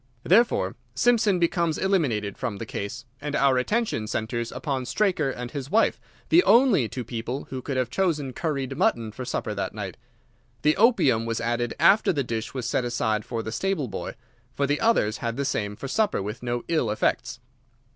Therefore 0.23 0.75
Simpson 0.95 1.37
becomes 1.37 1.77
eliminated 1.77 2.35
from 2.35 2.57
the 2.57 2.65
case, 2.65 3.05
and 3.21 3.35
our 3.35 3.59
attention 3.59 4.07
centres 4.07 4.51
upon 4.51 4.85
Straker 4.87 5.29
and 5.29 5.51
his 5.51 5.69
wife, 5.69 6.01
the 6.29 6.43
only 6.43 6.89
two 6.89 7.03
people 7.03 7.43
who 7.51 7.61
could 7.61 7.77
have 7.77 7.91
chosen 7.91 8.33
curried 8.33 8.75
mutton 8.75 9.11
for 9.11 9.25
supper 9.25 9.53
that 9.53 9.75
night. 9.75 9.97
The 10.63 10.75
opium 10.75 11.27
was 11.27 11.39
added 11.39 11.75
after 11.79 12.11
the 12.11 12.23
dish 12.23 12.51
was 12.51 12.65
set 12.67 12.83
aside 12.83 13.23
for 13.25 13.43
the 13.43 13.51
stable 13.51 13.87
boy, 13.87 14.15
for 14.55 14.65
the 14.65 14.79
others 14.81 15.17
had 15.17 15.37
the 15.37 15.45
same 15.45 15.75
for 15.75 15.87
supper 15.87 16.19
with 16.23 16.41
no 16.41 16.63
ill 16.67 16.89
effects. 16.89 17.39